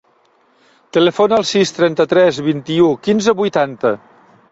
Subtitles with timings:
[0.97, 3.93] Telefona al sis, trenta-tres, vint-i-u, quinze, vuitanta.